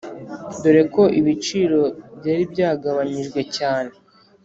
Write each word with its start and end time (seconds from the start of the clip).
dore 0.61 0.83
ko 0.93 1.03
ibiciro 1.19 1.81
byari 2.17 2.43
byagabanyijwe 2.53 3.41
cyane 3.55 3.91